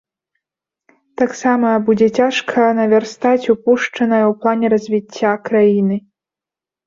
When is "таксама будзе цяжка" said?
1.21-2.63